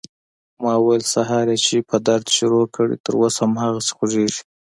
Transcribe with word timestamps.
ما 0.61 0.73
وويل 0.77 1.03
سهار 1.13 1.45
يې 1.53 1.57
چې 1.65 1.75
په 1.89 1.95
درد 2.07 2.25
شروع 2.37 2.65
کړى 2.75 2.95
تر 3.05 3.13
اوسه 3.19 3.41
هماغسې 3.47 3.91
خوږېږي. 3.97 4.41